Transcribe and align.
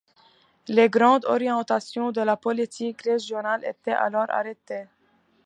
Les 0.67 0.89
grandes 0.89 1.25
orientations 1.25 2.11
de 2.11 2.21
la 2.21 2.35
politique 2.35 3.03
régionale 3.03 3.63
étaient 3.63 3.91
alors 3.91 4.25
arrêtées. 4.29 4.87